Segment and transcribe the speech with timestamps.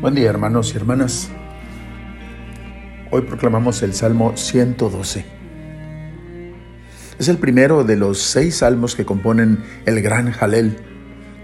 [0.00, 1.28] Buen día hermanos y hermanas.
[3.10, 5.26] Hoy proclamamos el Salmo 112.
[7.18, 10.78] Es el primero de los seis salmos que componen el gran Jalel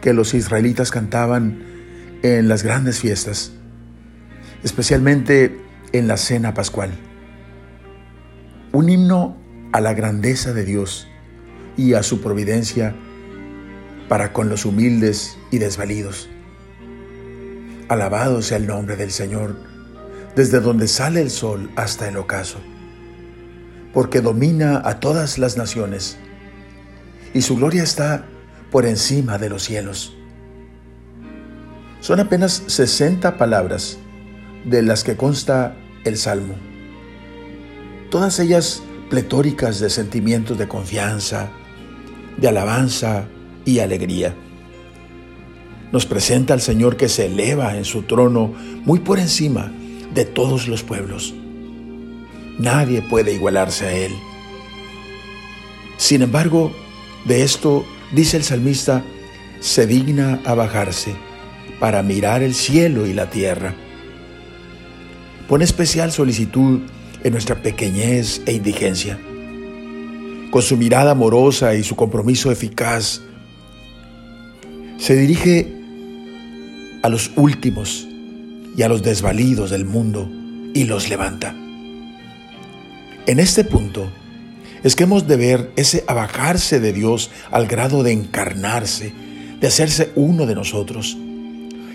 [0.00, 1.64] que los israelitas cantaban
[2.22, 3.52] en las grandes fiestas,
[4.64, 5.60] especialmente
[5.92, 6.92] en la cena pascual.
[8.72, 9.36] Un himno
[9.74, 11.06] a la grandeza de Dios
[11.76, 12.94] y a su providencia
[14.08, 16.30] para con los humildes y desvalidos.
[17.88, 19.54] Alabado sea el nombre del Señor,
[20.34, 22.58] desde donde sale el sol hasta el ocaso,
[23.94, 26.18] porque domina a todas las naciones,
[27.32, 28.26] y su gloria está
[28.72, 30.16] por encima de los cielos.
[32.00, 33.98] Son apenas 60 palabras
[34.64, 36.56] de las que consta el Salmo,
[38.10, 41.50] todas ellas pletóricas de sentimientos de confianza,
[42.36, 43.28] de alabanza
[43.64, 44.34] y alegría
[45.96, 48.52] nos presenta al Señor que se eleva en su trono
[48.84, 49.72] muy por encima
[50.12, 51.32] de todos los pueblos.
[52.58, 54.12] Nadie puede igualarse a Él.
[55.96, 56.70] Sin embargo,
[57.24, 59.02] de esto, dice el salmista,
[59.60, 61.14] se digna a bajarse
[61.80, 63.74] para mirar el cielo y la tierra.
[65.48, 66.80] Pone especial solicitud
[67.24, 69.18] en nuestra pequeñez e indigencia.
[70.50, 73.22] Con su mirada amorosa y su compromiso eficaz,
[74.98, 75.75] se dirige
[77.06, 78.08] a los últimos
[78.76, 80.28] y a los desvalidos del mundo
[80.74, 81.54] y los levanta.
[83.26, 84.10] En este punto
[84.82, 89.12] es que hemos de ver ese abajarse de Dios al grado de encarnarse,
[89.60, 91.16] de hacerse uno de nosotros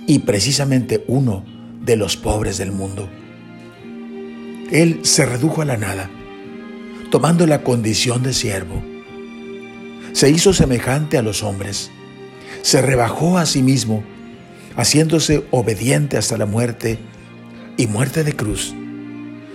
[0.08, 1.44] y precisamente uno
[1.82, 3.10] de los pobres del mundo.
[4.72, 6.10] Él se redujo a la nada,
[7.10, 8.82] tomando la condición de siervo.
[10.14, 11.92] Se hizo semejante a los hombres,
[12.62, 14.06] se rebajó a sí mismo
[14.76, 16.98] haciéndose obediente hasta la muerte
[17.78, 18.74] y muerte de cruz,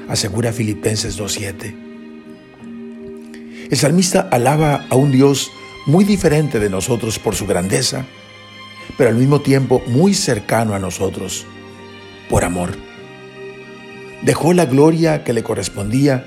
[0.09, 1.87] asegura Filipenses 2.7.
[3.71, 5.51] El salmista alaba a un Dios
[5.87, 8.05] muy diferente de nosotros por su grandeza,
[8.97, 11.47] pero al mismo tiempo muy cercano a nosotros,
[12.29, 12.77] por amor.
[14.23, 16.27] Dejó la gloria que le correspondía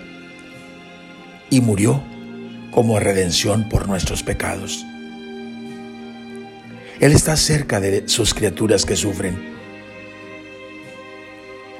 [1.49, 2.03] y murió
[2.71, 4.85] como redención por nuestros pecados.
[6.99, 9.57] Él está cerca de sus criaturas que sufren.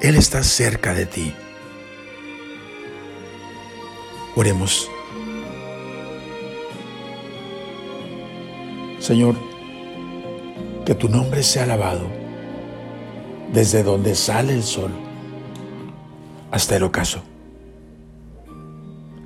[0.00, 1.34] Él está cerca de ti.
[4.34, 4.90] Oremos.
[8.98, 9.36] Señor,
[10.86, 12.08] que tu nombre sea alabado
[13.52, 14.92] desde donde sale el sol
[16.50, 17.22] hasta el ocaso.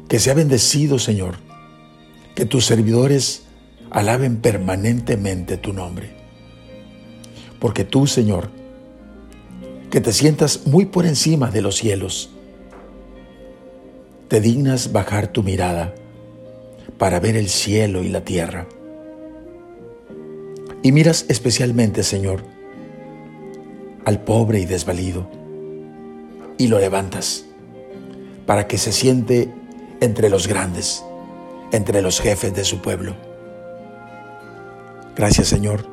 [0.09, 1.37] Que sea bendecido, Señor,
[2.35, 3.44] que tus servidores
[3.95, 6.11] alaben permanentemente tu nombre.
[7.61, 8.51] Porque tú, Señor,
[9.89, 12.31] que te sientas muy por encima de los cielos,
[14.27, 15.95] te dignas bajar tu mirada
[16.99, 18.67] para ver el cielo y la tierra.
[20.83, 22.43] Y miras especialmente, Señor,
[24.05, 25.31] al pobre y desvalido,
[26.59, 27.45] y lo levantas
[28.45, 29.49] para que se siente
[30.01, 31.05] entre los grandes,
[31.71, 33.34] entre los jefes de su pueblo
[35.17, 35.87] Gracias Señor,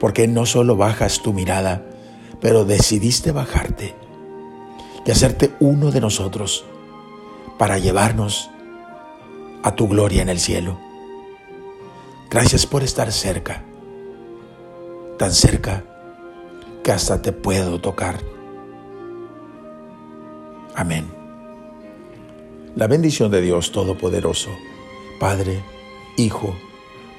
[0.00, 1.84] porque no solo bajas tu mirada,
[2.40, 3.94] pero decidiste bajarte
[5.04, 6.64] y hacerte uno de nosotros
[7.58, 8.50] para llevarnos
[9.62, 10.78] a tu gloria en el cielo.
[12.30, 13.62] Gracias por estar cerca,
[15.18, 15.84] tan cerca
[16.82, 18.18] que hasta te puedo tocar.
[20.74, 21.06] Amén.
[22.74, 24.50] La bendición de Dios Todopoderoso,
[25.20, 25.62] Padre,
[26.16, 26.56] Hijo,